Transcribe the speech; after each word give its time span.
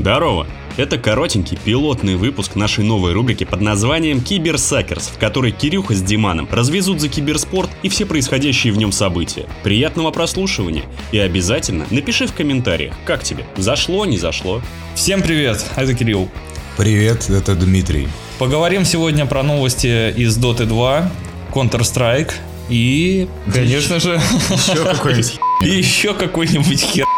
Здорово! 0.00 0.46
Это 0.78 0.96
коротенький 0.96 1.58
пилотный 1.62 2.16
выпуск 2.16 2.54
нашей 2.54 2.84
новой 2.84 3.12
рубрики 3.12 3.44
под 3.44 3.60
названием 3.60 4.22
«Киберсакерс», 4.22 5.08
в 5.08 5.18
которой 5.18 5.52
Кирюха 5.52 5.92
с 5.92 6.00
Диманом 6.00 6.48
развезут 6.50 7.02
за 7.02 7.10
киберспорт 7.10 7.68
и 7.82 7.90
все 7.90 8.06
происходящие 8.06 8.72
в 8.72 8.78
нем 8.78 8.92
события. 8.92 9.44
Приятного 9.62 10.10
прослушивания 10.10 10.84
и 11.12 11.18
обязательно 11.18 11.86
напиши 11.90 12.26
в 12.26 12.32
комментариях, 12.32 12.94
как 13.04 13.22
тебе, 13.22 13.44
зашло, 13.58 14.06
не 14.06 14.16
зашло. 14.16 14.62
Всем 14.94 15.20
привет, 15.20 15.62
это 15.76 15.92
Кирилл. 15.92 16.30
Привет, 16.78 17.28
это 17.28 17.54
Дмитрий. 17.54 18.08
Поговорим 18.38 18.86
сегодня 18.86 19.26
про 19.26 19.42
новости 19.42 20.14
из 20.16 20.38
Dota 20.38 20.64
2, 20.64 21.12
Counter-Strike 21.52 22.32
и, 22.70 23.28
конечно 23.52 24.00
же, 24.00 24.18
Еще 24.48 24.82
какой-нибудь 24.82 25.38
и 25.62 25.68
еще 25.68 26.14
какой-нибудь 26.14 26.80
хер. 26.80 27.09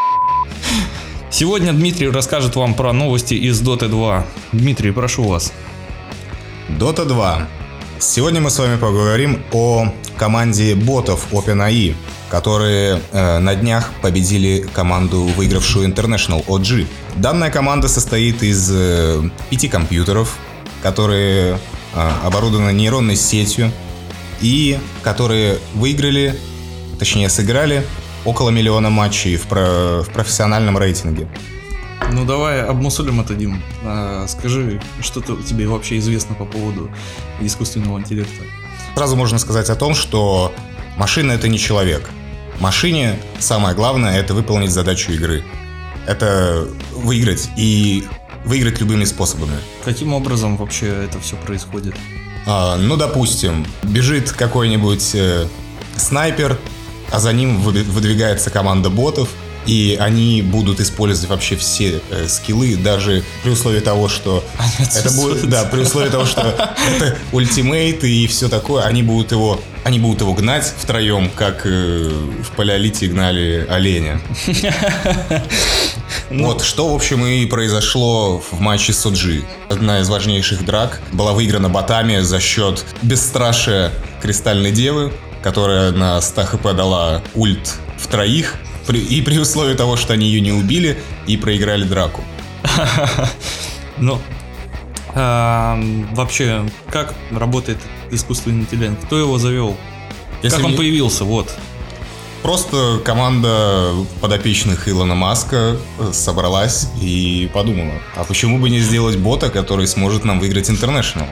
Сегодня 1.32 1.72
Дмитрий 1.72 2.10
расскажет 2.10 2.56
вам 2.56 2.74
про 2.74 2.92
новости 2.92 3.32
из 3.32 3.62
Dota 3.62 3.88
2. 3.88 4.26
Дмитрий, 4.52 4.90
прошу 4.90 5.22
вас. 5.22 5.50
Dota 6.68 7.06
2. 7.06 7.48
Сегодня 7.98 8.42
мы 8.42 8.50
с 8.50 8.58
вами 8.58 8.76
поговорим 8.76 9.42
о 9.50 9.90
команде 10.18 10.74
ботов 10.74 11.28
OpenAI, 11.32 11.94
которые 12.28 13.00
э, 13.12 13.38
на 13.38 13.54
днях 13.54 13.90
победили 14.02 14.68
команду, 14.74 15.22
выигравшую 15.22 15.88
International 15.88 16.44
OG. 16.44 16.86
Данная 17.16 17.50
команда 17.50 17.88
состоит 17.88 18.42
из 18.42 18.70
э, 18.70 19.22
пяти 19.48 19.68
компьютеров, 19.68 20.36
которые 20.82 21.58
э, 21.94 22.10
оборудованы 22.24 22.72
нейронной 22.72 23.16
сетью 23.16 23.72
и 24.42 24.78
которые 25.00 25.60
выиграли, 25.72 26.38
точнее 26.98 27.30
сыграли 27.30 27.86
около 28.24 28.50
миллиона 28.50 28.90
матчей 28.90 29.36
в, 29.36 29.46
про- 29.46 30.02
в 30.02 30.10
профессиональном 30.12 30.78
рейтинге. 30.78 31.28
Ну 32.12 32.24
давай 32.24 32.62
обмусолим 32.62 33.20
это, 33.20 33.34
Дим. 33.34 33.62
А, 33.84 34.26
скажи, 34.28 34.80
что 35.00 35.20
тебе 35.20 35.66
вообще 35.66 35.98
известно 35.98 36.34
по 36.34 36.44
поводу 36.44 36.90
искусственного 37.40 37.98
интеллекта? 37.98 38.44
Сразу 38.94 39.16
можно 39.16 39.38
сказать 39.38 39.70
о 39.70 39.76
том, 39.76 39.94
что 39.94 40.52
машина 40.96 41.32
это 41.32 41.48
не 41.48 41.58
человек. 41.58 42.10
Машине 42.60 43.18
самое 43.38 43.74
главное 43.74 44.18
это 44.18 44.34
выполнить 44.34 44.70
задачу 44.70 45.12
игры. 45.12 45.42
Это 46.06 46.66
выиграть 46.92 47.48
и 47.56 48.04
выиграть 48.44 48.80
любыми 48.80 49.04
способами. 49.04 49.56
Каким 49.84 50.12
образом 50.12 50.56
вообще 50.56 50.86
это 50.88 51.18
все 51.20 51.36
происходит? 51.36 51.94
А, 52.46 52.76
ну, 52.76 52.96
допустим, 52.96 53.64
бежит 53.84 54.32
какой-нибудь 54.32 55.12
э, 55.14 55.46
снайпер, 55.96 56.58
а 57.12 57.20
за 57.20 57.32
ним 57.32 57.60
вы- 57.60 57.82
выдвигается 57.84 58.50
команда 58.50 58.90
ботов, 58.90 59.28
и 59.66 59.96
они 60.00 60.42
будут 60.42 60.80
использовать 60.80 61.30
вообще 61.30 61.54
все 61.56 62.00
э, 62.10 62.26
скиллы, 62.26 62.74
даже 62.76 63.22
при 63.44 63.50
условии 63.50 63.78
того, 63.80 64.08
что 64.08 64.42
это 64.78 65.12
будет, 65.12 65.48
да, 65.48 65.64
при 65.64 65.82
условии 65.82 66.08
того, 66.08 66.24
что 66.24 66.74
это 66.96 67.16
ультимейт 67.30 68.02
и 68.02 68.26
все 68.26 68.48
такое, 68.48 68.82
они 68.82 69.04
будут 69.04 69.30
его, 69.30 69.60
они 69.84 70.00
будут 70.00 70.22
его 70.22 70.34
гнать 70.34 70.72
втроем, 70.76 71.30
как 71.30 71.62
э, 71.64 72.10
в 72.42 72.56
палеолите 72.56 73.06
гнали 73.06 73.66
оленя. 73.68 74.20
Вот, 76.30 76.62
что, 76.62 76.88
в 76.90 76.94
общем, 76.94 77.24
и 77.26 77.44
произошло 77.46 78.38
в 78.50 78.58
матче 78.60 78.92
с 78.92 79.04
OG. 79.04 79.44
Одна 79.68 80.00
из 80.00 80.08
важнейших 80.08 80.64
драк 80.64 81.00
была 81.12 81.32
выиграна 81.32 81.68
ботами 81.68 82.20
за 82.20 82.40
счет 82.40 82.84
бесстрашия 83.02 83.92
Кристальной 84.22 84.72
Девы, 84.72 85.12
которая 85.42 85.92
на 85.92 86.20
100 86.20 86.42
хп 86.44 86.62
дала 86.74 87.22
ульт 87.34 87.74
в 87.98 88.06
троих, 88.06 88.56
при- 88.86 89.00
и 89.00 89.20
при 89.22 89.38
условии 89.38 89.74
того, 89.74 89.96
что 89.96 90.12
они 90.12 90.26
ее 90.26 90.40
не 90.40 90.52
убили 90.52 90.98
и 91.26 91.36
проиграли 91.36 91.84
драку. 91.84 92.22
Ну, 93.98 94.18
вообще, 95.14 96.64
как 96.90 97.14
работает 97.30 97.78
искусственный 98.10 98.60
интеллект? 98.62 98.96
Кто 99.04 99.18
его 99.18 99.38
завел? 99.38 99.76
Как 100.42 100.64
он 100.64 100.74
появился? 100.76 101.24
Вот. 101.24 101.52
Просто 102.42 103.00
команда 103.04 103.92
подопечных 104.20 104.88
Илона 104.88 105.14
Маска 105.14 105.76
э, 106.00 106.10
собралась 106.12 106.88
и 107.00 107.48
подумала, 107.54 107.92
а 108.16 108.24
почему 108.24 108.58
бы 108.58 108.68
не 108.68 108.80
сделать 108.80 109.16
бота, 109.16 109.48
который 109.48 109.86
сможет 109.86 110.24
нам 110.24 110.40
выиграть 110.40 110.68
International? 110.68 111.28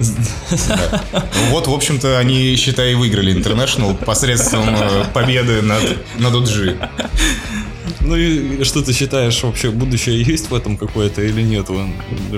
Ну 0.00 1.50
Вот, 1.50 1.66
в 1.66 1.72
общем-то, 1.72 2.18
они, 2.18 2.56
считай, 2.56 2.94
выиграли 2.94 3.34
International 3.34 3.96
посредством 4.04 4.68
э, 4.68 5.04
победы 5.12 5.62
над, 5.62 5.82
над 6.18 6.34
OG. 6.34 6.88
Ну 8.00 8.16
и 8.16 8.64
что 8.64 8.82
ты 8.82 8.92
считаешь, 8.92 9.42
вообще 9.42 9.70
будущее 9.70 10.22
есть 10.22 10.50
в 10.50 10.54
этом 10.54 10.76
какое-то 10.76 11.22
или 11.22 11.42
нет? 11.42 11.66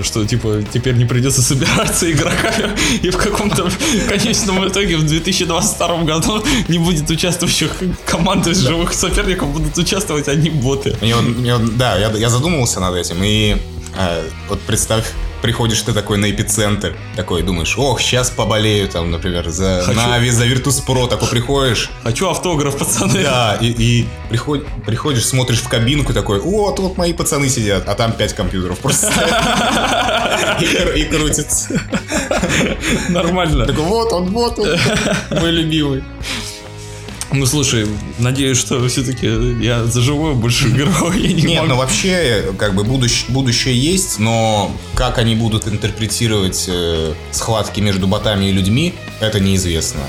Что, 0.01 0.25
типа, 0.25 0.63
теперь 0.73 0.95
не 0.95 1.05
придется 1.05 1.41
собираться 1.41 2.11
игроками, 2.11 2.71
и 3.01 3.09
в 3.09 3.17
каком-то 3.17 3.69
конечном 4.09 4.67
итоге 4.67 4.97
в 4.97 5.05
2022 5.05 6.03
году 6.03 6.43
не 6.67 6.79
будет 6.79 7.09
участвующих 7.09 7.71
команд 8.05 8.47
из 8.47 8.59
живых 8.59 8.93
соперников, 8.93 9.51
будут 9.51 9.77
участвовать 9.77 10.27
одни 10.27 10.49
боты. 10.49 10.95
Мне 11.01 11.15
мне 11.15 11.57
да, 11.57 11.97
я, 11.97 12.09
я 12.11 12.29
задумывался 12.29 12.79
над 12.79 12.95
этим, 12.95 13.17
и 13.23 13.57
э, 13.97 14.29
вот 14.49 14.59
представь, 14.61 15.05
приходишь 15.41 15.81
ты 15.81 15.93
такой 15.93 16.17
на 16.17 16.29
эпицентр, 16.29 16.95
такой 17.15 17.41
думаешь, 17.43 17.75
ох, 17.77 17.99
сейчас 18.01 18.29
поболею 18.29 18.87
там, 18.87 19.11
например, 19.11 19.49
за 19.49 19.81
Хочу. 19.85 19.99
Нави, 19.99 20.29
за 20.29 20.45
Virtus.pro, 20.45 21.07
такой 21.07 21.27
приходишь, 21.29 21.89
Хочу 22.03 22.29
автограф, 22.29 22.77
пацаны. 22.77 23.23
Да, 23.23 23.57
и, 23.59 23.67
и 23.67 24.07
приход- 24.29 24.65
приходишь, 24.85 25.25
смотришь 25.25 25.59
в 25.59 25.67
кабинку 25.67 26.13
такой, 26.13 26.39
о, 26.39 26.71
тут 26.71 26.97
мои 26.97 27.13
пацаны 27.13 27.49
сидят, 27.49 27.87
а 27.87 27.95
там 27.95 28.11
пять 28.13 28.33
компьютеров 28.33 28.79
просто 28.79 29.11
и 30.95 31.03
крутится. 31.05 31.81
Нормально. 33.09 33.65
Такой, 33.65 33.83
вот 33.85 34.13
он, 34.13 34.29
вот 34.31 34.59
он, 34.59 34.67
мой 35.39 35.51
любимый. 35.51 36.03
Ну 37.33 37.45
слушай, 37.45 37.87
надеюсь, 38.19 38.57
что 38.57 38.85
все-таки 38.89 39.25
я 39.63 39.85
за 39.85 40.01
живое 40.01 40.33
больше 40.33 40.67
я 40.67 40.85
не 41.33 41.43
Нет, 41.43 41.61
могу. 41.61 41.69
ну 41.69 41.77
вообще, 41.77 42.53
как 42.57 42.75
бы 42.75 42.83
будущ- 42.83 43.25
будущее 43.29 43.77
есть, 43.77 44.19
но 44.19 44.69
как 44.95 45.17
они 45.17 45.35
будут 45.35 45.65
интерпретировать 45.67 46.65
э, 46.67 47.13
схватки 47.31 47.79
между 47.79 48.05
ботами 48.07 48.45
и 48.45 48.51
людьми, 48.51 48.93
это 49.21 49.39
неизвестно. 49.39 50.01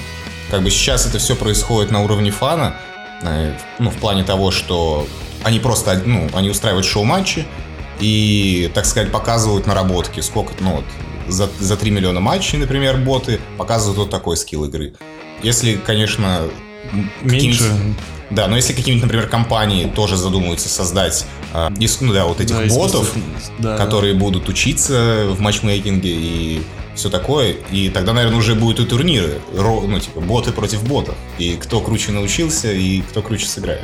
Как 0.51 0.63
бы 0.63 0.71
сейчас 0.71 1.07
это 1.07 1.19
все 1.19 1.37
происходит 1.37 1.93
на 1.93 2.03
уровне 2.03 2.33
фана, 2.33 2.77
э, 3.23 3.57
ну, 3.79 3.91
в 3.91 3.97
плане 3.97 4.25
того, 4.25 4.51
что 4.51 5.07
они 5.45 5.61
просто, 5.61 6.03
ну, 6.05 6.29
они 6.35 6.51
устраивают 6.51 6.87
шоу-матчи 6.87 7.47
и, 8.01 8.69
так 8.75 8.85
сказать, 8.85 9.13
показывают 9.13 9.69
наработки, 9.69 10.19
сколько, 10.21 10.55
ну, 10.59 10.77
вот, 10.77 10.85
за, 11.29 11.49
за 11.61 11.77
3 11.77 11.91
миллиона 11.93 12.19
матчей, 12.19 12.59
например, 12.59 12.97
боты 12.97 13.39
показывают 13.59 13.99
вот 13.99 14.11
такой 14.11 14.37
скилл 14.37 14.65
игры. 14.65 14.95
Если, 15.45 15.75
конечно, 15.75 16.41
Меньше. 17.23 17.65
да, 18.31 18.47
но 18.49 18.57
если 18.57 18.73
какие-нибудь, 18.73 19.05
например, 19.05 19.29
компании 19.29 19.87
тоже 19.87 20.17
задумаются 20.17 20.69
создать, 20.69 21.27
ис- 21.53 21.99
ну 22.01 22.13
да, 22.13 22.27
вот 22.27 22.41
этих 22.41 22.57
Да, 22.57 22.75
ботов, 22.75 23.13
да. 23.59 23.77
которые 23.77 24.15
будут 24.15 24.49
учиться 24.49 25.27
в 25.29 25.41
матчмейкинге 25.41 26.11
и 26.11 26.63
все 26.95 27.09
такое, 27.09 27.57
и 27.71 27.89
тогда, 27.89 28.13
наверное, 28.13 28.39
уже 28.39 28.55
будут 28.55 28.81
и 28.81 28.85
турниры, 28.89 29.41
ну, 29.55 29.99
типа, 29.99 30.21
боты 30.21 30.53
против 30.53 30.85
ботов, 30.85 31.15
и 31.39 31.55
кто 31.55 31.81
круче 31.81 32.13
научился, 32.13 32.71
и 32.71 33.01
кто 33.01 33.23
круче 33.23 33.47
сыграет. 33.47 33.83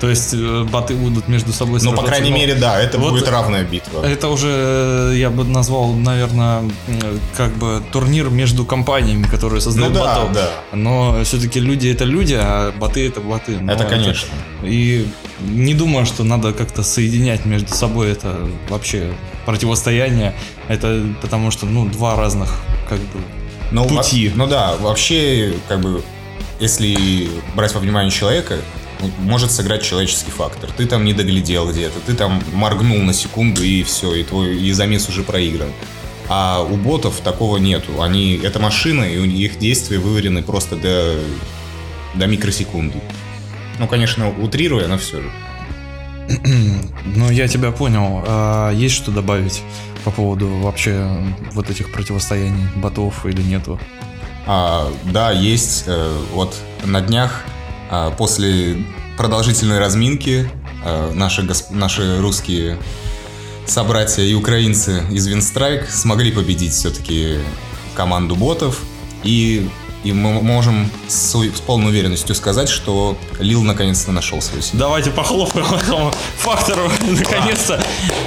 То 0.00 0.10
есть 0.10 0.34
э, 0.34 0.64
боты 0.64 0.94
будут 0.94 1.26
между 1.28 1.52
собой 1.52 1.80
Ну, 1.82 1.92
по 1.94 2.02
крайней 2.02 2.30
мере, 2.30 2.54
да, 2.54 2.78
это 2.78 2.98
вот- 2.98 3.12
будет 3.12 3.28
равная 3.28 3.64
битва. 3.64 4.02
Это 4.04 4.28
уже, 4.28 4.48
э, 4.50 5.12
я 5.16 5.30
бы 5.30 5.44
назвал, 5.44 5.92
наверное, 5.94 6.62
как 7.36 7.52
бы 7.56 7.82
турнир 7.92 8.28
между 8.28 8.64
компаниями, 8.66 9.22
которые 9.24 9.60
создают 9.62 9.94
Ну 9.94 10.00
да, 10.04 10.14
ботов. 10.16 10.32
да. 10.34 10.50
Но 10.72 11.24
все-таки 11.24 11.60
люди 11.60 11.88
это 11.88 12.04
люди, 12.04 12.34
а 12.38 12.72
боты 12.78 13.06
это 13.08 13.20
боты. 13.20 13.58
Но 13.58 13.72
Это, 13.72 13.84
конечно. 13.84 14.28
И 14.62 15.06
не 15.40 15.72
думаю, 15.74 16.04
что 16.04 16.24
надо 16.24 16.52
как-то 16.52 16.82
соединять 16.82 17.46
между 17.46 17.72
собой 17.74 18.10
это 18.12 18.36
вообще 18.68 19.14
противостояние. 19.46 20.34
Это 20.68 21.02
потому 21.22 21.50
что, 21.50 21.64
ну, 21.66 21.86
два 21.86 22.16
разных 22.16 22.50
как 22.88 22.98
бы 22.98 23.20
Ну, 23.72 23.86
пути. 23.86 24.28
во- 24.28 24.36
ну 24.36 24.46
да, 24.46 24.74
вообще, 24.78 25.54
как 25.68 25.80
бы, 25.80 26.02
если 26.60 27.28
брать 27.54 27.72
во 27.74 27.80
внимание 27.80 28.10
человека, 28.10 28.56
может 29.18 29.50
сыграть 29.50 29.82
человеческий 29.82 30.30
фактор. 30.30 30.70
Ты 30.76 30.86
там 30.86 31.04
не 31.04 31.12
доглядел 31.12 31.70
где-то, 31.70 32.00
ты 32.00 32.14
там 32.14 32.42
моргнул 32.52 32.98
на 32.98 33.12
секунду 33.12 33.62
и 33.62 33.82
все, 33.82 34.14
и 34.14 34.24
твой 34.24 34.56
и 34.56 34.72
замес 34.72 35.08
уже 35.08 35.22
проигран. 35.22 35.70
А 36.28 36.62
у 36.62 36.76
ботов 36.76 37.20
такого 37.22 37.58
нету. 37.58 38.02
Они 38.02 38.34
это 38.36 38.58
машины, 38.58 39.14
и 39.14 39.18
у 39.18 39.24
них 39.24 39.58
действия 39.58 39.98
выверены 39.98 40.42
просто 40.42 40.76
до, 40.76 41.20
до 42.14 42.26
микросекунды. 42.26 43.00
Ну, 43.78 43.86
конечно, 43.86 44.28
утрируя, 44.30 44.88
но 44.88 44.98
все 44.98 45.22
же. 45.22 45.30
Ну, 47.04 47.30
я 47.30 47.46
тебя 47.46 47.70
понял. 47.70 48.24
А 48.26 48.72
есть 48.72 48.94
что 48.94 49.12
добавить 49.12 49.62
по 50.04 50.10
поводу 50.10 50.48
вообще 50.58 51.08
вот 51.52 51.70
этих 51.70 51.92
противостояний 51.92 52.66
ботов 52.74 53.24
или 53.26 53.42
нету? 53.42 53.78
А, 54.46 54.92
да, 55.04 55.30
есть. 55.30 55.84
э, 55.86 56.18
вот 56.32 56.56
на 56.84 57.00
днях 57.00 57.44
после 58.16 58.84
продолжительной 59.16 59.78
разминки 59.78 60.50
а, 60.84 61.12
наши, 61.12 61.46
наши 61.70 62.20
русские 62.20 62.78
собратья 63.66 64.22
и 64.22 64.34
украинцы 64.34 65.02
из 65.10 65.26
Винстрайк 65.26 65.88
смогли 65.90 66.30
победить 66.30 66.72
все-таки 66.72 67.38
команду 67.94 68.36
ботов. 68.36 68.82
И, 69.24 69.68
и 70.06 70.12
мы 70.12 70.40
можем 70.40 70.88
с, 71.08 71.34
с 71.34 71.60
полной 71.60 71.88
уверенностью 71.88 72.36
сказать, 72.36 72.68
что 72.68 73.18
Лил 73.40 73.64
наконец-то 73.64 74.12
нашел 74.12 74.40
свою 74.40 74.62
семью. 74.62 74.78
Давайте 74.78 75.10
похлопаем 75.10 75.66
этому 75.66 76.12
фактору. 76.38 76.88
Наконец-то 77.00 77.84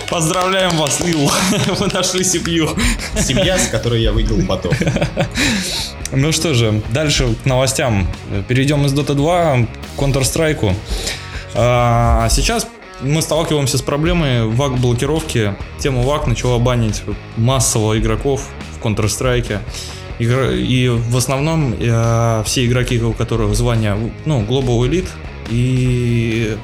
поздравляем 0.09 0.75
вас, 0.75 0.99
Лил. 0.99 1.31
Вы 1.79 1.87
нашли 1.87 2.25
семью. 2.25 2.69
Семья, 3.17 3.57
с 3.57 3.67
которой 3.67 4.01
я 4.01 4.11
выиграл 4.11 4.39
ботов. 4.39 4.77
Ну 6.11 6.33
что 6.33 6.53
же, 6.53 6.81
дальше 6.89 7.33
к 7.41 7.45
новостям. 7.45 8.07
Перейдем 8.49 8.85
из 8.85 8.93
Dota 8.93 9.13
2 9.13 9.67
к 9.95 10.01
Counter-Strike. 10.01 10.75
А 11.55 12.27
сейчас 12.29 12.67
мы 12.99 13.21
сталкиваемся 13.21 13.77
с 13.77 13.81
проблемой 13.81 14.47
вак-блокировки. 14.47 15.55
Тема 15.77 16.01
вак 16.01 16.27
начала 16.27 16.59
банить 16.59 17.03
массово 17.37 17.97
игроков 17.97 18.49
в 18.77 18.85
Counter-Strike. 18.85 19.59
И 20.19 20.89
в 20.89 21.18
основном 21.18 21.74
э, 21.80 22.44
все 22.45 22.66
игроки, 22.66 23.01
у 23.01 23.13
которых 23.13 23.56
звание 23.56 23.95
ну, 24.25 24.42
Global 24.44 24.88
Elite, 24.88 25.07
и 25.50 26.57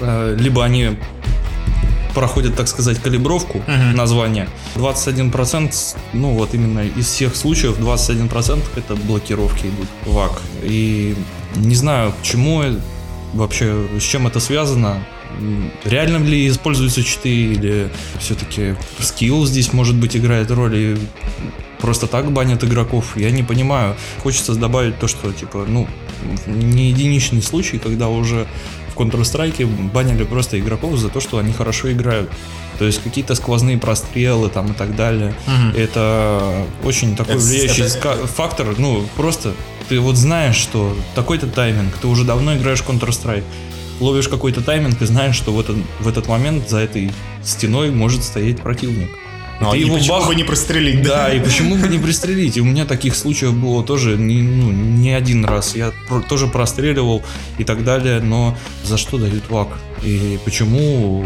э, 0.00 0.36
либо 0.38 0.64
они 0.64 0.96
проходят, 2.14 2.54
так 2.54 2.68
сказать, 2.68 3.00
калибровку 3.00 3.58
uh-huh. 3.58 3.92
названия. 3.94 4.48
21%, 4.76 5.96
ну 6.12 6.30
вот 6.30 6.54
именно 6.54 6.80
из 6.80 7.06
всех 7.06 7.34
случаев 7.34 7.78
21% 7.78 8.62
это 8.76 8.94
блокировки 8.94 9.66
идут 9.66 9.88
ВАК. 10.06 10.40
И 10.62 11.16
не 11.56 11.74
знаю, 11.74 12.12
почему 12.18 12.62
вообще, 13.34 13.86
с 13.98 14.02
чем 14.02 14.26
это 14.26 14.40
связано. 14.40 15.04
Реально 15.84 16.24
ли 16.24 16.48
используются 16.48 17.02
читы 17.02 17.28
или 17.28 17.88
все-таки 18.18 18.76
скилл 18.98 19.46
здесь 19.46 19.72
может 19.72 19.96
быть 19.96 20.16
играет 20.16 20.50
роль 20.50 20.76
и 20.76 20.96
просто 21.80 22.06
так 22.06 22.32
банят 22.32 22.64
игроков, 22.64 23.16
я 23.16 23.30
не 23.30 23.42
понимаю. 23.42 23.96
Хочется 24.22 24.54
добавить 24.54 24.98
то, 24.98 25.08
что 25.08 25.32
типа, 25.32 25.66
ну, 25.68 25.86
не 26.46 26.90
единичный 26.90 27.42
случай, 27.42 27.78
когда 27.78 28.08
уже 28.08 28.46
в 28.94 28.98
Counter-Strike 28.98 29.90
банили 29.92 30.24
просто 30.24 30.58
игроков 30.58 30.98
за 30.98 31.08
то, 31.08 31.20
что 31.20 31.38
они 31.38 31.52
хорошо 31.52 31.92
играют. 31.92 32.30
То 32.78 32.84
есть 32.84 33.02
какие-то 33.02 33.34
сквозные 33.34 33.78
прострелы 33.78 34.48
там 34.48 34.72
и 34.72 34.74
так 34.74 34.96
далее. 34.96 35.34
Угу. 35.46 35.78
Это 35.78 36.66
очень 36.84 37.16
такой 37.16 37.36
это, 37.36 37.44
влияющий 37.44 37.84
это... 37.84 38.26
фактор. 38.26 38.74
Ну, 38.78 39.04
просто 39.16 39.52
ты 39.88 40.00
вот 40.00 40.16
знаешь, 40.16 40.56
что 40.56 40.96
такой-то 41.14 41.46
тайминг, 41.46 41.96
ты 41.98 42.06
уже 42.06 42.24
давно 42.24 42.56
играешь 42.56 42.82
в 42.82 42.88
Counter-Strike, 42.88 43.44
ловишь 44.00 44.28
какой-то 44.28 44.60
тайминг 44.60 45.00
и 45.02 45.06
знаешь, 45.06 45.36
что 45.36 45.52
в 45.52 45.60
этот, 45.60 45.76
в 46.00 46.08
этот 46.08 46.28
момент 46.28 46.68
за 46.68 46.78
этой 46.78 47.10
стеной 47.42 47.90
может 47.90 48.24
стоять 48.24 48.60
противник. 48.60 49.10
Ну, 49.60 49.72
и 49.72 49.80
его 49.80 49.96
почему 49.96 50.18
бах... 50.18 50.28
бы 50.28 50.34
не 50.34 50.44
пристрелить, 50.44 51.02
да? 51.02 51.26
Да, 51.26 51.32
и 51.32 51.40
почему 51.40 51.76
бы 51.76 51.88
не 51.88 51.98
пристрелить? 51.98 52.56
И 52.56 52.60
у 52.60 52.64
меня 52.64 52.84
таких 52.84 53.14
случаев 53.14 53.54
было 53.54 53.84
тоже 53.84 54.16
не, 54.16 54.42
ну, 54.42 54.70
не 54.70 55.12
один 55.12 55.44
раз. 55.44 55.76
Я 55.76 55.92
про, 56.08 56.20
тоже 56.20 56.48
простреливал 56.48 57.22
и 57.58 57.64
так 57.64 57.84
далее, 57.84 58.20
но 58.20 58.56
за 58.82 58.98
что 58.98 59.16
дают 59.16 59.48
вак? 59.50 59.68
И 60.02 60.38
почему 60.44 61.24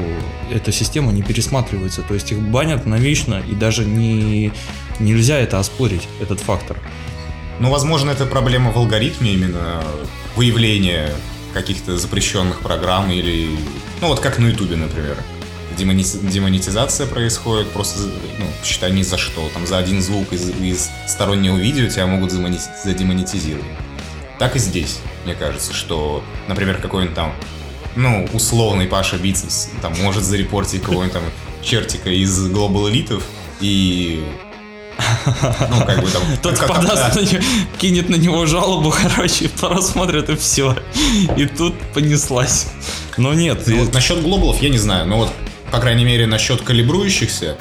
эта 0.52 0.72
система 0.72 1.10
не 1.12 1.22
пересматривается? 1.22 2.02
То 2.02 2.14
есть 2.14 2.30
их 2.30 2.38
банят 2.38 2.86
навечно, 2.86 3.42
и 3.50 3.54
даже 3.54 3.84
не, 3.84 4.52
нельзя 5.00 5.38
это 5.38 5.58
оспорить, 5.58 6.06
этот 6.20 6.40
фактор. 6.40 6.78
Ну, 7.60 7.70
возможно, 7.70 8.10
это 8.10 8.26
проблема 8.26 8.72
в 8.72 8.76
алгоритме 8.76 9.32
именно 9.32 9.82
выявления 10.36 11.12
каких-то 11.52 11.96
запрещенных 11.96 12.60
программ 12.60 13.10
или... 13.10 13.56
Ну, 14.00 14.08
вот 14.08 14.20
как 14.20 14.38
на 14.38 14.46
Ютубе, 14.46 14.76
например 14.76 15.16
демонетизация 15.78 17.06
происходит 17.06 17.70
просто, 17.70 18.00
ну, 18.00 18.46
считай, 18.64 18.90
ни 18.92 19.02
за 19.02 19.16
что. 19.16 19.48
Там 19.54 19.66
за 19.66 19.78
один 19.78 20.02
звук 20.02 20.32
из, 20.32 20.48
из 20.50 20.90
стороннего 21.06 21.56
видео 21.56 21.88
тебя 21.88 22.06
могут 22.06 22.32
задемонетизировать. 22.32 23.64
Так 24.38 24.56
и 24.56 24.58
здесь, 24.58 24.98
мне 25.24 25.34
кажется, 25.34 25.72
что, 25.72 26.22
например, 26.46 26.80
какой-нибудь 26.80 27.14
там, 27.14 27.34
ну, 27.96 28.28
условный 28.32 28.86
Паша 28.86 29.16
Бицепс 29.16 29.70
там 29.82 29.92
может 30.00 30.24
зарепортить 30.24 30.82
кого-нибудь 30.82 31.12
там 31.12 31.22
чертика 31.62 32.10
из 32.10 32.46
Global 32.46 32.90
Elite 32.90 33.22
и 33.60 34.24
ну, 35.70 35.86
как 35.86 36.02
бы 36.02 36.10
там... 36.10 36.22
Тот 36.42 36.58
как, 36.58 36.68
подаст 36.68 37.14
да. 37.14 37.20
на 37.20 37.24
него, 37.24 37.42
кинет 37.78 38.08
на 38.08 38.16
него 38.16 38.46
жалобу, 38.46 38.92
короче, 39.02 39.48
просмотрит 39.48 40.28
и 40.30 40.36
все. 40.36 40.76
И 41.36 41.46
тут 41.46 41.74
понеслась. 41.94 42.66
Но 43.16 43.34
нет. 43.34 43.62
Ну, 43.66 43.74
и... 43.74 43.78
вот 43.80 43.94
насчет 43.94 44.22
глобалов 44.22 44.62
я 44.62 44.68
не 44.68 44.78
знаю, 44.78 45.06
но 45.06 45.18
вот 45.18 45.30
по 45.70 45.80
крайней 45.80 46.04
мере, 46.04 46.26
насчет 46.26 46.62
калибрующихся, 46.62 47.56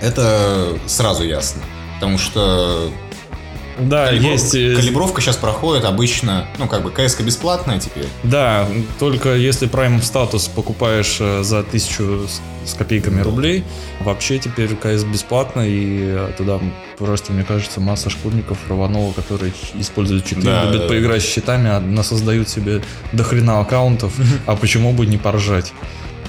это 0.00 0.78
сразу 0.86 1.24
ясно. 1.24 1.62
Потому 1.94 2.18
что 2.18 2.90
да, 3.78 4.06
Калибров... 4.06 4.32
есть. 4.32 4.54
Э, 4.54 4.74
калибровка 4.76 5.20
сейчас 5.20 5.36
проходит 5.36 5.84
обычно, 5.84 6.46
ну, 6.58 6.68
как 6.68 6.82
бы 6.82 6.90
КСК 6.90 7.22
бесплатная 7.22 7.80
теперь. 7.80 8.06
Да, 8.22 8.66
только 8.98 9.34
если 9.34 9.68
Prime 9.68 10.02
статус 10.02 10.48
покупаешь 10.48 11.18
э, 11.20 11.42
за 11.42 11.62
тысячу 11.62 12.26
с 12.64 12.74
копейками 12.74 13.18
да. 13.18 13.24
рублей, 13.24 13.64
вообще 14.00 14.38
теперь 14.38 14.74
КС 14.74 15.04
бесплатно, 15.04 15.62
и 15.62 16.00
э, 16.00 16.32
туда 16.36 16.60
просто, 16.98 17.32
мне 17.32 17.44
кажется, 17.44 17.80
масса 17.80 18.10
школьников 18.10 18.58
рванула, 18.68 19.12
которые 19.12 19.52
используют 19.74 20.24
читы, 20.24 20.42
да, 20.42 20.64
любят 20.64 20.82
да, 20.82 20.88
поиграть 20.88 21.22
да. 21.22 21.28
с 21.28 21.30
читами, 21.30 21.70
а 21.70 22.02
создают 22.02 22.48
себе 22.48 22.82
дохрена 23.12 23.60
аккаунтов, 23.60 24.14
а 24.46 24.56
почему 24.56 24.92
бы 24.92 25.06
не 25.06 25.18
поржать? 25.18 25.72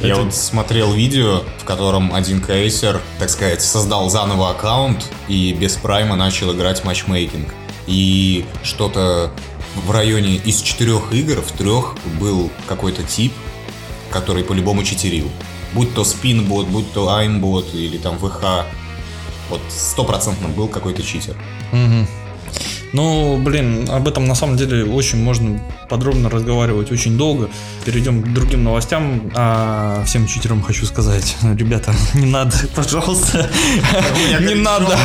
Я 0.01 0.09
Это... 0.09 0.21
вот 0.23 0.33
смотрел 0.35 0.93
видео, 0.93 1.43
в 1.59 1.63
котором 1.63 2.13
один 2.13 2.41
кейсер, 2.41 3.01
так 3.19 3.29
сказать, 3.29 3.61
создал 3.61 4.09
заново 4.09 4.51
аккаунт 4.51 5.05
и 5.27 5.53
без 5.53 5.75
прайма 5.77 6.15
начал 6.15 6.53
играть 6.53 6.83
матчмейкинг. 6.83 7.53
И 7.87 8.45
что-то 8.63 9.31
в 9.75 9.91
районе 9.91 10.35
из 10.35 10.61
четырех 10.61 11.11
игр 11.13 11.41
в 11.41 11.51
трех 11.51 11.95
был 12.19 12.49
какой-то 12.67 13.03
тип, 13.03 13.33
который 14.09 14.43
по-любому 14.43 14.83
читерил. 14.83 15.29
Будь 15.73 15.93
то 15.93 16.03
спинбот, 16.03 16.67
будь 16.67 16.91
то 16.93 17.13
аймбот 17.15 17.73
или 17.73 17.97
там 17.97 18.17
ВХ. 18.17 18.65
Вот 19.49 19.61
стопроцентно 19.69 20.47
был 20.47 20.67
какой-то 20.67 21.03
читер. 21.03 21.35
Угу. 21.71 22.07
Ну, 22.95 23.37
блин, 23.37 23.89
об 23.89 24.07
этом 24.07 24.25
на 24.25 24.35
самом 24.35 24.55
деле 24.55 24.85
очень 24.85 25.21
можно 25.21 25.59
подробно 25.89 26.29
разговаривать 26.29 26.93
очень 26.93 27.17
долго. 27.17 27.49
Перейдем 27.83 28.23
к 28.23 28.33
другим 28.33 28.63
новостям. 28.63 29.31
А 29.35 30.01
всем 30.05 30.27
читерам 30.27 30.61
хочу 30.61 30.85
сказать, 30.85 31.35
ребята, 31.57 31.93
не 32.13 32.25
надо, 32.25 32.55
пожалуйста, 32.75 33.49
не 34.39 34.55
надо. 34.55 34.97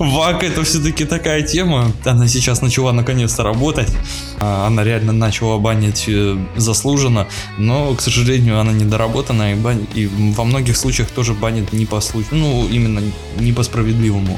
ВАК 0.00 0.42
это 0.42 0.64
все-таки 0.64 1.04
такая 1.04 1.42
тема. 1.42 1.92
Она 2.04 2.26
сейчас 2.26 2.62
начала 2.62 2.90
наконец-то 2.90 3.44
работать. 3.44 3.92
А, 4.40 4.66
она 4.66 4.82
реально 4.82 5.12
начала 5.12 5.58
банить 5.58 6.06
э, 6.08 6.36
заслуженно, 6.56 7.28
но, 7.58 7.94
к 7.94 8.00
сожалению, 8.00 8.58
она 8.58 8.72
недоработана 8.72 9.52
и, 9.52 9.54
бан... 9.54 9.86
и 9.94 10.06
во 10.06 10.42
многих 10.42 10.76
случаях 10.76 11.10
тоже 11.10 11.32
банит 11.32 11.72
не 11.72 11.86
по 11.86 12.00
случаю, 12.00 12.30
ну, 12.32 12.66
именно 12.68 13.00
не 13.38 13.52
по 13.52 13.62
справедливому. 13.62 14.36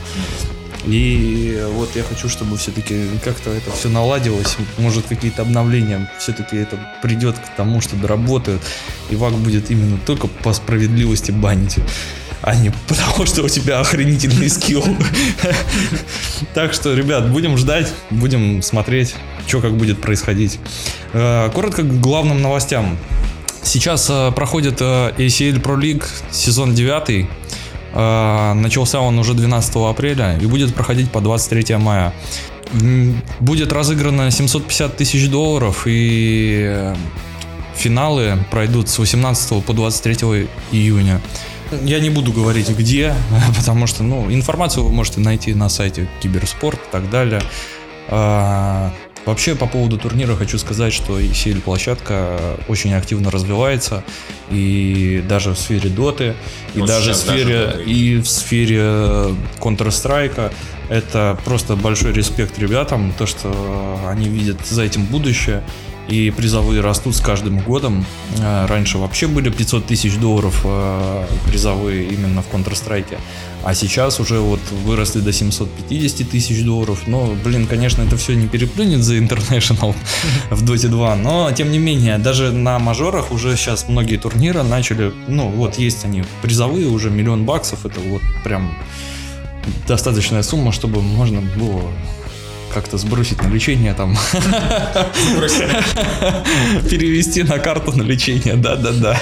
И 0.84 1.60
вот 1.72 1.94
я 1.96 2.02
хочу, 2.02 2.28
чтобы 2.28 2.56
все-таки 2.56 3.06
как-то 3.24 3.50
это 3.50 3.70
все 3.72 3.88
наладилось. 3.88 4.56
Может, 4.78 5.06
какие-то 5.06 5.42
обновления 5.42 6.10
все-таки 6.18 6.56
это 6.56 6.78
придет 7.02 7.36
к 7.38 7.56
тому, 7.56 7.80
что 7.80 7.96
доработают. 7.96 8.62
И 9.10 9.16
ВАК 9.16 9.34
будет 9.34 9.70
именно 9.70 9.98
только 10.06 10.28
по 10.28 10.52
справедливости 10.52 11.30
банить 11.30 11.78
а 12.40 12.54
не 12.54 12.72
потому, 12.86 13.26
что 13.26 13.42
у 13.42 13.48
тебя 13.48 13.80
охренительный 13.80 14.48
скилл. 14.48 14.84
Так 16.54 16.72
что, 16.72 16.94
ребят, 16.94 17.30
будем 17.30 17.56
ждать, 17.58 17.92
будем 18.10 18.62
смотреть, 18.62 19.14
что 19.46 19.60
как 19.60 19.76
будет 19.76 20.00
происходить. 20.00 20.58
Э, 21.12 21.50
коротко 21.52 21.82
к 21.82 22.00
главным 22.00 22.40
новостям. 22.40 22.96
Сейчас 23.62 24.08
э, 24.08 24.30
проходит 24.32 24.80
э, 24.80 25.12
ACL 25.18 25.60
Pro 25.60 25.78
League 25.78 26.04
сезон 26.30 26.74
9. 26.74 27.26
Э, 27.92 28.52
начался 28.54 29.00
он 29.00 29.18
уже 29.18 29.34
12 29.34 29.76
апреля 29.76 30.38
и 30.38 30.46
будет 30.46 30.74
проходить 30.74 31.10
по 31.10 31.20
23 31.20 31.76
мая. 31.76 32.12
Будет 33.40 33.72
разыграно 33.72 34.30
750 34.30 34.96
тысяч 34.96 35.28
долларов 35.28 35.84
и 35.86 36.62
э, 36.66 36.94
финалы 37.74 38.38
пройдут 38.50 38.88
с 38.88 38.98
18 38.98 39.64
по 39.64 39.72
23 39.72 40.48
июня. 40.72 41.20
Я 41.82 42.00
не 42.00 42.10
буду 42.10 42.32
говорить 42.32 42.68
где, 42.70 43.14
потому 43.56 43.86
что 43.86 44.02
ну, 44.02 44.30
информацию 44.30 44.84
вы 44.84 44.92
можете 44.92 45.20
найти 45.20 45.54
на 45.54 45.68
сайте 45.68 46.08
Киберспорт 46.20 46.78
и 46.78 46.90
так 46.92 47.10
далее. 47.10 47.42
Э, 49.28 49.38
Вообще, 49.38 49.54
по 49.54 49.66
поводу 49.66 49.98
турнира 49.98 50.34
хочу 50.34 50.58
сказать, 50.58 50.92
что 50.92 51.20
ECL 51.20 51.60
площадка 51.60 52.38
очень 52.66 52.94
активно 52.94 53.30
развивается, 53.30 54.02
и 54.50 55.22
даже 55.28 55.50
в 55.50 55.58
сфере 55.58 55.90
доты, 55.90 56.34
и 56.74 56.80
даже 56.80 57.12
в 57.12 57.16
сфере, 57.16 57.66
даже 57.66 57.84
и 57.84 58.16
в 58.20 58.28
сфере 58.28 58.80
Counter-Strike. 59.60 60.52
Это 60.88 61.38
просто 61.44 61.76
большой 61.76 62.14
респект 62.14 62.58
ребятам, 62.58 63.12
то, 63.18 63.26
что 63.26 64.00
они 64.08 64.28
видят 64.28 64.66
за 64.66 64.82
этим 64.82 65.04
будущее. 65.04 65.62
И 66.08 66.30
призовые 66.30 66.80
растут 66.80 67.14
с 67.14 67.20
каждым 67.20 67.60
годом. 67.60 68.04
Э, 68.38 68.66
раньше 68.66 68.98
вообще 68.98 69.26
были 69.26 69.50
500 69.50 69.86
тысяч 69.86 70.16
долларов 70.16 70.60
э, 70.64 71.26
призовые 71.46 72.08
именно 72.08 72.42
в 72.42 72.52
Counter-Strike, 72.52 73.18
а 73.62 73.74
сейчас 73.74 74.20
уже 74.20 74.40
вот 74.40 74.60
выросли 74.84 75.20
до 75.20 75.32
750 75.32 76.30
тысяч 76.30 76.64
долларов. 76.64 77.02
Но, 77.06 77.34
блин, 77.44 77.66
конечно, 77.66 78.02
это 78.02 78.16
все 78.16 78.34
не 78.34 78.46
переплюнет 78.46 79.02
за 79.02 79.16
International 79.18 79.94
в 80.50 80.64
Dota 80.64 80.88
2, 80.88 81.16
но 81.16 81.52
тем 81.52 81.70
не 81.70 81.78
менее, 81.78 82.18
даже 82.18 82.52
на 82.52 82.78
мажорах 82.78 83.30
уже 83.30 83.56
сейчас 83.56 83.88
многие 83.88 84.16
турниры 84.16 84.62
начали, 84.62 85.12
ну 85.26 85.48
вот 85.50 85.78
есть 85.78 86.04
они 86.04 86.24
призовые 86.42 86.86
уже 86.88 87.10
миллион 87.10 87.44
баксов, 87.44 87.84
это 87.84 88.00
вот 88.00 88.22
прям 88.44 88.72
достаточная 89.86 90.42
сумма, 90.42 90.72
чтобы 90.72 91.02
можно 91.02 91.40
было 91.40 91.82
как-то 92.72 92.98
сбросить 92.98 93.42
на 93.42 93.48
лечение 93.48 93.94
там. 93.94 94.16
Перевести 96.88 97.42
на 97.42 97.58
карту 97.58 97.92
на 97.92 98.02
лечение, 98.02 98.54
да-да-да. 98.54 99.20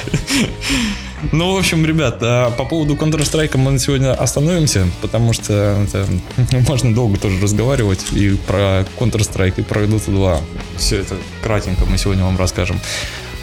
Ну, 1.33 1.55
в 1.55 1.59
общем, 1.59 1.85
ребят, 1.87 2.19
а 2.21 2.51
по 2.51 2.65
поводу 2.65 2.95
Counter-Strike 2.95 3.57
мы 3.57 3.79
сегодня 3.79 4.13
остановимся, 4.13 4.87
потому 5.01 5.33
что 5.33 5.53
это, 5.87 6.07
можно 6.69 6.95
долго 6.95 7.19
тоже 7.19 7.41
разговаривать 7.41 8.05
и 8.13 8.37
про 8.47 8.85
Counter-Strike, 8.99 9.55
и 9.59 9.63
про 9.63 9.83
Dota 9.83 10.11
2. 10.11 10.41
Все 10.79 10.99
это 10.99 11.17
кратенько 11.43 11.87
мы 11.87 11.99
сегодня 11.99 12.25
вам 12.25 12.37
расскажем. 12.37 12.79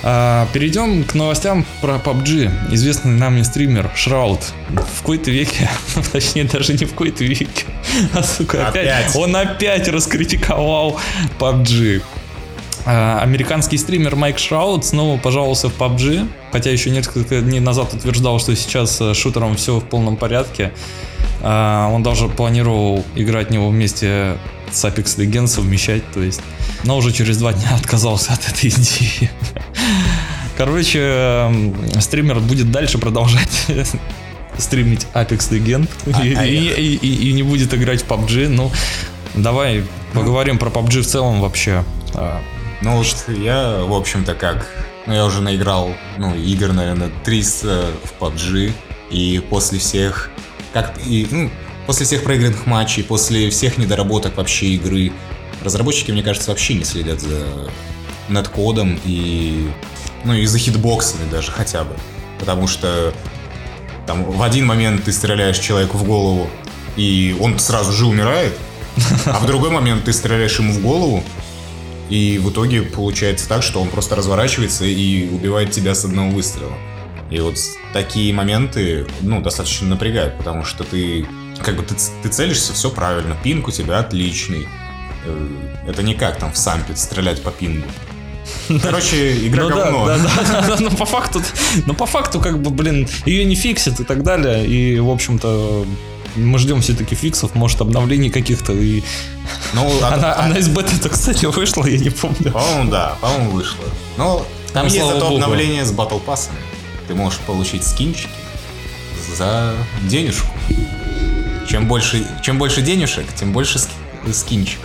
А, 0.05 0.47
перейдем 0.51 1.05
к 1.05 1.13
новостям 1.13 1.65
про 1.81 1.95
PUBG. 1.95 2.73
Известный 2.73 3.11
нами 3.11 3.41
стример 3.41 3.89
Шрауд 3.95 4.41
в 4.69 4.99
какой-то 4.99 5.31
веке, 5.31 5.69
точнее 6.11 6.43
даже 6.43 6.73
не 6.73 6.85
в 6.85 6.91
какой-то 6.91 7.23
веке, 7.23 7.65
а 8.13 8.23
сука, 8.23 8.67
опять, 8.67 8.87
опять. 8.87 9.15
он 9.15 9.35
опять 9.35 9.87
раскритиковал 9.87 10.99
PUBG. 11.39 12.01
А, 12.85 13.19
американский 13.21 13.77
стример 13.77 14.15
Майк 14.15 14.39
Шрауд 14.39 14.85
снова 14.85 15.17
пожаловался 15.17 15.69
в 15.69 15.77
PUBG, 15.77 16.27
хотя 16.51 16.71
еще 16.71 16.89
несколько 16.89 17.41
дней 17.41 17.59
назад 17.59 17.93
утверждал, 17.93 18.39
что 18.39 18.55
сейчас 18.55 18.97
с 18.99 19.13
шутером 19.13 19.55
все 19.55 19.79
в 19.79 19.85
полном 19.85 20.17
порядке. 20.17 20.73
А, 21.41 21.89
он 21.89 22.03
даже 22.03 22.27
планировал 22.27 23.05
играть 23.15 23.49
в 23.49 23.51
него 23.51 23.69
вместе 23.69 24.37
с 24.71 24.83
Apex 24.85 25.17
Legends 25.17 25.47
совмещать, 25.47 26.03
то 26.13 26.21
есть. 26.21 26.41
Но 26.83 26.97
уже 26.97 27.11
через 27.11 27.37
два 27.37 27.53
дня 27.53 27.69
отказался 27.75 28.33
от 28.33 28.47
этой 28.49 28.69
идеи. 28.69 29.29
Короче, 30.57 31.51
стример 31.99 32.39
будет 32.39 32.71
дальше 32.71 32.97
продолжать 32.97 33.65
стримить 34.57 35.07
Apex 35.13 35.49
Legend 35.51 35.89
а, 36.13 36.25
и, 36.25 36.33
а 36.33 36.45
и, 36.45 36.57
и, 36.57 36.95
и, 36.95 37.29
и 37.29 37.33
не 37.33 37.43
будет 37.43 37.73
играть 37.73 38.03
в 38.03 38.07
PUBG. 38.07 38.49
Ну, 38.49 38.71
давай 39.35 39.83
поговорим 40.13 40.57
про 40.57 40.69
PUBG 40.69 41.01
в 41.01 41.07
целом 41.07 41.41
вообще. 41.41 41.83
А, 42.13 42.41
ну, 42.81 42.97
вот 42.97 43.25
я, 43.27 43.83
в 43.83 43.93
общем-то, 43.93 44.35
как... 44.35 44.67
Ну, 45.05 45.13
я 45.13 45.25
уже 45.25 45.41
наиграл, 45.41 45.93
ну, 46.17 46.33
игр, 46.35 46.71
наверное, 46.71 47.11
300 47.23 47.87
в 48.03 48.21
PUBG. 48.21 48.71
И 49.09 49.43
после 49.49 49.79
всех... 49.79 50.29
Как... 50.73 50.93
И, 51.05 51.27
ну, 51.29 51.49
после 51.87 52.05
всех 52.05 52.23
проигранных 52.23 52.65
матчей, 52.65 53.03
после 53.03 53.49
всех 53.49 53.77
недоработок 53.77 54.37
вообще 54.37 54.67
игры, 54.67 55.11
разработчики, 55.61 56.11
мне 56.11 56.23
кажется, 56.23 56.51
вообще 56.51 56.73
не 56.75 56.83
следят 56.83 57.21
за 57.21 57.45
неткодом 58.29 58.99
и 59.03 59.69
ну 60.23 60.33
и 60.33 60.45
за 60.45 60.57
хитбоксами 60.57 61.29
даже 61.29 61.51
хотя 61.51 61.83
бы. 61.83 61.95
Потому 62.39 62.67
что 62.67 63.13
там 64.05 64.23
в 64.23 64.41
один 64.41 64.65
момент 64.65 65.05
ты 65.05 65.11
стреляешь 65.11 65.59
человеку 65.59 65.97
в 65.97 66.03
голову, 66.03 66.49
и 66.95 67.35
он 67.39 67.59
сразу 67.59 67.91
же 67.91 68.05
умирает, 68.05 68.57
а 69.25 69.39
в 69.39 69.45
другой 69.45 69.69
момент 69.69 70.05
ты 70.05 70.13
стреляешь 70.13 70.59
ему 70.59 70.73
в 70.73 70.81
голову, 70.81 71.23
и 72.09 72.37
в 72.37 72.51
итоге 72.51 72.81
получается 72.83 73.47
так, 73.47 73.63
что 73.63 73.81
он 73.81 73.87
просто 73.87 74.15
разворачивается 74.15 74.85
и 74.85 75.29
убивает 75.29 75.71
тебя 75.71 75.95
с 75.95 76.05
одного 76.05 76.31
выстрела. 76.31 76.73
И 77.31 77.39
вот 77.39 77.57
такие 77.93 78.31
моменты, 78.33 79.07
ну, 79.21 79.41
достаточно 79.41 79.87
напрягают, 79.87 80.37
потому 80.37 80.63
что 80.63 80.83
ты, 80.83 81.25
как 81.63 81.75
бы, 81.77 81.83
ты, 81.83 81.95
ты 82.21 82.29
целишься, 82.29 82.73
все 82.73 82.91
правильно, 82.91 83.35
пинг 83.41 83.67
у 83.67 83.71
тебя 83.71 83.99
отличный. 83.99 84.67
Э, 85.25 85.47
это 85.87 86.03
не 86.03 86.13
как 86.13 86.37
там 86.37 86.53
в 86.53 86.57
сампе 86.57 86.95
стрелять 86.95 87.41
по 87.41 87.49
пингу. 87.49 87.87
Короче, 88.81 89.47
игра 89.47 89.63
ну, 89.63 89.69
говно. 89.69 90.05
Да, 90.05 90.17
да, 90.17 90.61
да, 90.67 90.77
но 90.79 90.89
по 90.89 91.05
факту, 91.05 91.41
но 91.85 91.93
по 91.93 92.05
факту, 92.05 92.39
как 92.39 92.61
бы, 92.61 92.69
блин, 92.69 93.07
ее 93.25 93.45
не 93.45 93.55
фиксит 93.55 93.99
и 93.99 94.03
так 94.03 94.23
далее. 94.23 94.65
И, 94.65 94.99
в 94.99 95.09
общем-то, 95.09 95.85
мы 96.35 96.59
ждем 96.59 96.81
все-таки 96.81 97.15
фиксов, 97.15 97.55
может, 97.55 97.81
обновлений 97.81 98.29
каких-то. 98.29 98.73
И... 98.73 99.03
Ну, 99.73 100.03
она, 100.03 100.33
а... 100.33 100.45
она 100.45 100.57
из 100.57 100.67
бета-то, 100.67 101.09
кстати, 101.09 101.45
вышла, 101.45 101.85
я 101.85 101.97
не 101.97 102.09
помню. 102.09 102.51
По-моему, 102.51 102.91
да, 102.91 103.15
по-моему, 103.21 103.51
вышла. 103.51 103.85
Но 104.17 104.45
там 104.73 104.87
есть 104.87 105.05
зато 105.05 105.19
Богу. 105.19 105.35
обновление 105.35 105.85
с 105.85 105.91
батл 105.91 106.17
пассами. 106.17 106.57
Ты 107.07 107.15
можешь 107.15 107.39
получить 107.39 107.85
скинчики 107.85 108.29
за 109.37 109.73
денежку. 110.03 110.47
Чем 111.69 111.87
больше, 111.87 112.25
чем 112.43 112.57
больше 112.57 112.81
денежек, 112.81 113.25
тем 113.35 113.51
больше 113.51 113.79
скинчик. 114.31 114.79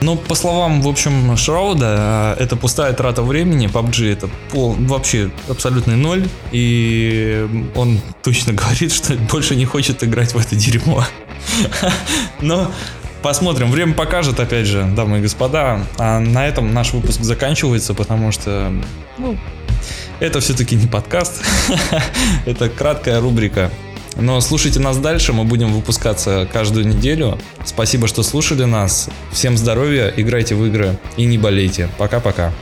Ну, 0.00 0.16
по 0.16 0.34
словам, 0.34 0.82
в 0.82 0.88
общем, 0.88 1.36
Шрауда, 1.36 2.36
это 2.38 2.56
пустая 2.56 2.92
трата 2.92 3.22
времени. 3.22 3.68
PUBG 3.68 4.12
это 4.12 4.28
пол, 4.50 4.76
вообще 4.78 5.30
абсолютный 5.48 5.96
ноль. 5.96 6.28
И 6.52 7.48
он 7.74 8.00
точно 8.22 8.52
говорит, 8.54 8.92
что 8.92 9.14
больше 9.14 9.56
не 9.56 9.64
хочет 9.64 10.04
играть 10.04 10.34
в 10.34 10.38
это 10.38 10.56
дерьмо. 10.56 11.04
Но 12.40 12.70
посмотрим. 13.22 13.70
Время 13.70 13.94
покажет, 13.94 14.38
опять 14.40 14.66
же, 14.66 14.84
дамы 14.84 15.18
и 15.18 15.22
господа. 15.22 15.80
А 15.98 16.20
на 16.20 16.46
этом 16.46 16.74
наш 16.74 16.92
выпуск 16.92 17.20
заканчивается, 17.22 17.94
потому 17.94 18.32
что 18.32 18.72
ну, 19.16 19.38
это 20.20 20.40
все-таки 20.40 20.76
не 20.76 20.86
подкаст. 20.86 21.42
это 22.46 22.68
краткая 22.68 23.20
рубрика 23.20 23.70
но 24.16 24.40
слушайте 24.40 24.80
нас 24.80 24.96
дальше, 24.98 25.32
мы 25.32 25.44
будем 25.44 25.72
выпускаться 25.72 26.48
каждую 26.52 26.86
неделю. 26.86 27.38
Спасибо, 27.64 28.08
что 28.08 28.22
слушали 28.22 28.64
нас. 28.64 29.08
Всем 29.32 29.56
здоровья, 29.56 30.12
играйте 30.16 30.54
в 30.54 30.64
игры 30.66 30.96
и 31.16 31.24
не 31.24 31.38
болейте. 31.38 31.88
Пока-пока. 31.98 32.52